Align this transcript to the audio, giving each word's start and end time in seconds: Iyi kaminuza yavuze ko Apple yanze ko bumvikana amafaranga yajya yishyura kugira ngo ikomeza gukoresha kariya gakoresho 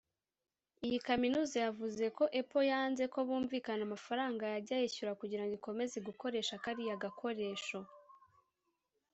Iyi 0.85 0.99
kaminuza 1.07 1.55
yavuze 1.65 2.05
ko 2.17 2.23
Apple 2.39 2.65
yanze 2.71 3.03
ko 3.13 3.19
bumvikana 3.27 3.81
amafaranga 3.87 4.43
yajya 4.53 4.75
yishyura 4.81 5.17
kugira 5.21 5.43
ngo 5.43 5.53
ikomeza 5.59 5.97
gukoresha 6.07 6.61
kariya 6.63 7.01
gakoresho 7.03 7.79